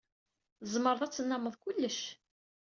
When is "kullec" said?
1.63-1.99